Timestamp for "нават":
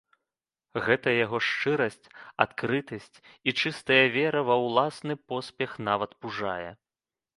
5.91-6.11